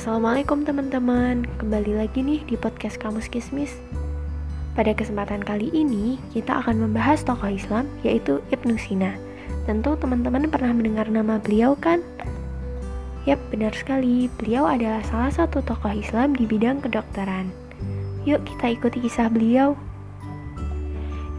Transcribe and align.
Assalamualaikum 0.00 0.64
teman-teman, 0.64 1.44
kembali 1.60 2.00
lagi 2.00 2.24
nih 2.24 2.40
di 2.48 2.56
podcast 2.56 2.96
Kamus 2.96 3.28
Kismis. 3.28 3.76
Pada 4.72 4.96
kesempatan 4.96 5.44
kali 5.44 5.68
ini, 5.76 6.16
kita 6.32 6.64
akan 6.64 6.88
membahas 6.88 7.20
tokoh 7.20 7.52
Islam 7.52 7.84
yaitu 8.00 8.40
Ibnu 8.48 8.80
Sina. 8.80 9.20
Tentu 9.68 10.00
teman-teman 10.00 10.48
pernah 10.48 10.72
mendengar 10.72 11.04
nama 11.12 11.36
beliau 11.36 11.76
kan? 11.76 12.00
Yap, 13.28 13.44
benar 13.52 13.76
sekali. 13.76 14.32
Beliau 14.40 14.64
adalah 14.64 15.04
salah 15.04 15.28
satu 15.36 15.60
tokoh 15.60 15.92
Islam 15.92 16.32
di 16.32 16.48
bidang 16.48 16.80
kedokteran. 16.80 17.52
Yuk 18.24 18.40
kita 18.48 18.72
ikuti 18.72 19.04
kisah 19.04 19.28
beliau. 19.28 19.76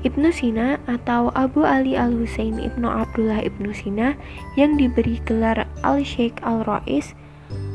Ibnu 0.05 0.29
Sina 0.29 0.77
atau 0.85 1.33
Abu 1.33 1.65
Ali 1.65 1.97
Al-Husain 1.97 2.61
Ibnu 2.61 2.85
Abdullah 2.85 3.41
Ibnu 3.41 3.73
Sina 3.73 4.13
yang 4.53 4.77
diberi 4.77 5.17
gelar 5.25 5.65
Al-Sheikh 5.81 6.45
Al-Rais 6.45 7.17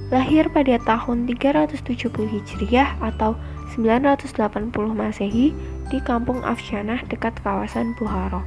lahir 0.06 0.46
pada 0.54 0.78
tahun 0.86 1.26
370 1.26 1.82
Hijriah 2.30 2.94
atau 3.02 3.34
980 3.74 4.70
Masehi 4.94 5.50
di 5.90 5.98
kampung 6.06 6.46
Afsyanah 6.46 7.02
dekat 7.10 7.34
kawasan 7.42 7.94
Buhara. 7.98 8.42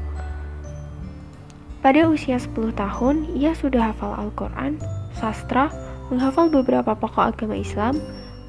Pada 1.80 2.08
usia 2.08 2.40
10 2.40 2.76
tahun, 2.76 3.28
ia 3.36 3.56
sudah 3.56 3.92
hafal 3.92 4.12
Al-Quran, 4.16 4.80
sastra, 5.16 5.72
menghafal 6.12 6.52
beberapa 6.52 6.92
pokok 6.96 7.36
agama 7.36 7.56
Islam, 7.56 8.00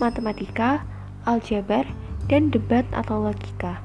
matematika, 0.02 0.82
aljabar, 1.27 1.87
dan 2.27 2.51
debat 2.51 2.87
atau 2.90 3.30
logika. 3.30 3.79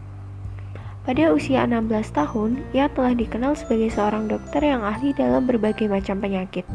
Pada 1.06 1.30
usia 1.30 1.62
16 1.70 2.18
tahun, 2.18 2.66
ia 2.74 2.90
telah 2.90 3.14
dikenal 3.14 3.54
sebagai 3.54 3.94
seorang 3.94 4.26
dokter 4.26 4.66
yang 4.66 4.82
ahli 4.82 5.14
dalam 5.14 5.46
berbagai 5.46 5.86
macam 5.86 6.18
penyakit 6.18 6.66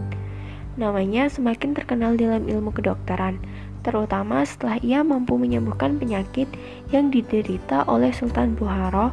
namanya 0.80 1.28
semakin 1.28 1.76
terkenal 1.76 2.16
dalam 2.16 2.48
ilmu 2.48 2.72
kedokteran, 2.72 3.36
terutama 3.84 4.40
setelah 4.48 4.80
ia 4.80 5.04
mampu 5.04 5.36
menyembuhkan 5.36 6.00
penyakit 6.00 6.48
yang 6.88 7.12
diderita 7.12 7.84
oleh 7.84 8.08
Sultan 8.16 8.56
Buhara 8.56 9.12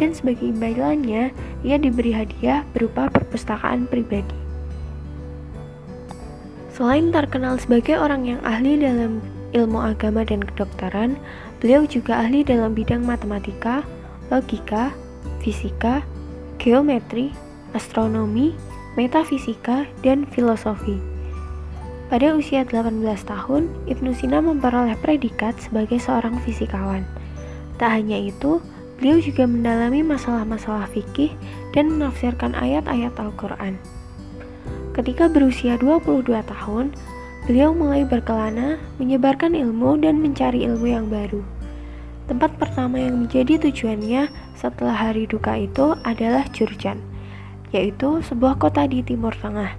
dan 0.00 0.16
sebagai 0.16 0.48
imbalannya 0.48 1.36
ia 1.60 1.76
diberi 1.76 2.16
hadiah 2.16 2.64
berupa 2.72 3.12
perpustakaan 3.12 3.84
pribadi. 3.84 4.32
Selain 6.72 7.12
terkenal 7.12 7.60
sebagai 7.60 8.00
orang 8.00 8.24
yang 8.24 8.40
ahli 8.40 8.80
dalam 8.80 9.20
ilmu 9.52 9.76
agama 9.76 10.24
dan 10.24 10.40
kedokteran, 10.40 11.20
beliau 11.60 11.84
juga 11.84 12.24
ahli 12.24 12.40
dalam 12.40 12.72
bidang 12.72 13.04
matematika, 13.04 13.84
logika, 14.32 14.96
fisika, 15.44 16.00
geometri, 16.56 17.28
astronomi, 17.76 18.56
metafisika, 18.96 19.88
dan 20.04 20.28
filosofi. 20.28 21.00
Pada 22.12 22.36
usia 22.36 22.60
18 22.68 23.00
tahun, 23.24 23.72
Ibnu 23.88 24.12
Sina 24.12 24.44
memperoleh 24.44 25.00
predikat 25.00 25.56
sebagai 25.56 25.96
seorang 25.96 26.36
fisikawan. 26.44 27.08
Tak 27.80 27.88
hanya 27.88 28.20
itu, 28.20 28.60
beliau 29.00 29.16
juga 29.16 29.48
mendalami 29.48 30.04
masalah-masalah 30.04 30.92
fikih 30.92 31.32
dan 31.72 31.88
menafsirkan 31.88 32.52
ayat-ayat 32.52 33.16
Al-Quran. 33.16 33.80
Ketika 34.92 35.24
berusia 35.32 35.80
22 35.80 36.28
tahun, 36.44 36.92
beliau 37.48 37.72
mulai 37.72 38.04
berkelana, 38.04 38.76
menyebarkan 39.00 39.56
ilmu 39.56 39.96
dan 40.04 40.20
mencari 40.20 40.68
ilmu 40.68 40.84
yang 40.92 41.08
baru. 41.08 41.40
Tempat 42.28 42.60
pertama 42.60 43.00
yang 43.00 43.24
menjadi 43.24 43.56
tujuannya 43.56 44.28
setelah 44.52 44.94
hari 44.94 45.24
duka 45.24 45.56
itu 45.56 45.96
adalah 46.04 46.44
Jurjan 46.52 47.11
yaitu 47.72 48.20
sebuah 48.22 48.60
kota 48.60 48.84
di 48.86 49.00
Timur 49.00 49.32
Tengah. 49.32 49.74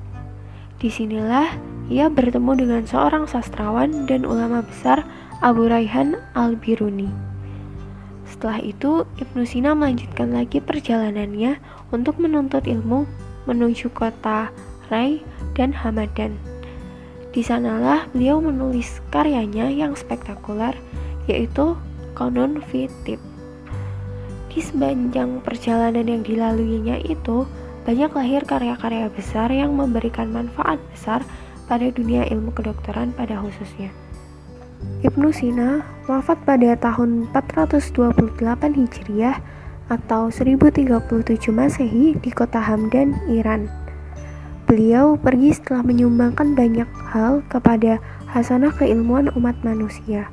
Di 0.82 0.90
sinilah 0.92 1.48
ia 1.88 2.10
bertemu 2.10 2.52
dengan 2.60 2.84
seorang 2.84 3.30
sastrawan 3.30 4.10
dan 4.10 4.26
ulama 4.28 4.66
besar 4.66 5.06
Abu 5.40 5.70
Raihan 5.70 6.18
al-Biruni. 6.34 7.08
Setelah 8.28 8.60
itu, 8.60 9.08
Ibnu 9.22 9.46
Sina 9.46 9.78
melanjutkan 9.78 10.34
lagi 10.34 10.60
perjalanannya 10.60 11.62
untuk 11.94 12.18
menuntut 12.18 12.66
ilmu 12.66 13.06
menuju 13.46 13.94
kota 13.94 14.50
Rai 14.90 15.22
dan 15.54 15.72
Hamadan. 15.72 16.36
Di 17.34 17.42
sanalah 17.42 18.10
beliau 18.14 18.42
menulis 18.42 19.02
karyanya 19.10 19.70
yang 19.70 19.98
spektakuler, 19.98 20.78
yaitu 21.30 21.78
Konon 22.14 22.62
Fitib. 22.70 23.18
Di 24.54 24.62
sepanjang 24.62 25.42
perjalanan 25.42 26.06
yang 26.06 26.22
dilaluinya 26.22 27.02
itu, 27.02 27.50
banyak 27.84 28.12
lahir 28.16 28.42
karya-karya 28.48 29.12
besar 29.12 29.52
yang 29.52 29.76
memberikan 29.76 30.32
manfaat 30.32 30.80
besar 30.92 31.20
pada 31.68 31.88
dunia 31.92 32.24
ilmu 32.32 32.56
kedokteran 32.56 33.12
pada 33.16 33.40
khususnya. 33.40 33.92
Ibnu 35.04 35.32
Sina 35.36 35.84
wafat 36.08 36.40
pada 36.48 36.76
tahun 36.80 37.28
428 37.32 38.80
Hijriah 38.80 39.40
atau 39.92 40.32
1037 40.32 40.88
Masehi 41.52 42.16
di 42.20 42.32
kota 42.32 42.60
Hamdan, 42.60 43.20
Iran. 43.28 43.68
Beliau 44.64 45.20
pergi 45.20 45.52
setelah 45.52 45.84
menyumbangkan 45.84 46.56
banyak 46.56 46.88
hal 47.12 47.44
kepada 47.52 48.00
hasanah 48.32 48.72
keilmuan 48.80 49.28
umat 49.36 49.60
manusia. 49.62 50.32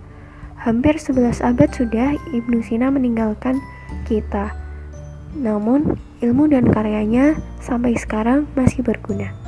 Hampir 0.54 1.02
11 1.02 1.42
abad 1.42 1.70
sudah 1.74 2.14
Ibnu 2.30 2.62
Sina 2.62 2.94
meninggalkan 2.94 3.58
kita. 4.06 4.54
Namun, 5.34 5.96
ilmu 6.20 6.50
dan 6.50 6.68
karyanya 6.68 7.38
sampai 7.62 7.96
sekarang 7.96 8.50
masih 8.58 8.82
berguna. 8.84 9.39